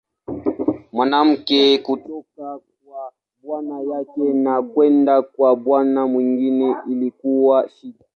[0.93, 3.11] Mwanamke kutoka kwa
[3.43, 8.05] bwana yake na kwenda kwa bwana mwingine ilikuwa shida.